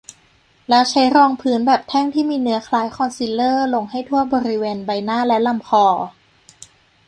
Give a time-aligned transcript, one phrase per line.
[0.69, 5.85] แล้วใช้รองพื้นแบบแท่งที่มีเนื้อคล้ายคอนซีลเลอร์ลงให้ทั่วบริเวณใบหน้า และลำคอ